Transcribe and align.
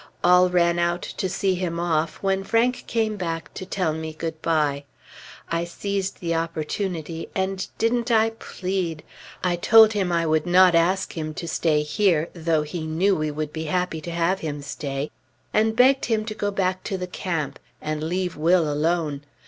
All 0.23 0.49
ran 0.49 0.79
out 0.79 1.03
to 1.03 1.29
see 1.29 1.53
him 1.53 1.79
off, 1.79 2.23
when 2.23 2.43
Frank 2.43 2.85
came 2.87 3.17
back 3.17 3.53
to 3.53 3.67
tell 3.67 3.93
me 3.93 4.13
good 4.13 4.41
bye. 4.41 4.83
I 5.51 5.63
seized 5.63 6.19
the 6.21 6.33
opportunity, 6.33 7.29
and 7.35 7.67
didn't 7.77 8.09
I 8.09 8.31
plead! 8.31 9.03
I 9.43 9.57
told 9.57 9.93
him 9.93 10.11
I 10.11 10.25
would 10.25 10.47
not 10.47 10.73
ask 10.73 11.15
him 11.15 11.35
to 11.35 11.47
stay 11.47 11.83
here, 11.83 12.29
though 12.33 12.63
he 12.63 12.87
knew 12.87 13.15
we 13.15 13.29
would 13.29 13.53
be 13.53 13.65
happy 13.65 14.01
to 14.01 14.11
have 14.11 14.39
him 14.39 14.63
stay; 14.63 15.11
and 15.53 15.75
begged 15.75 16.05
him 16.05 16.25
to 16.25 16.33
go 16.33 16.49
back 16.49 16.83
to 16.85 16.97
the 16.97 17.05
camp, 17.05 17.59
and 17.79 18.03
leave 18.03 18.35
Will 18.35 18.67
alone.... 18.73 19.21